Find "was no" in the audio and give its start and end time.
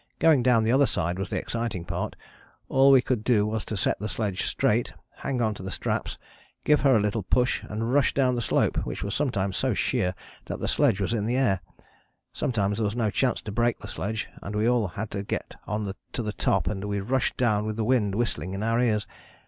12.85-13.11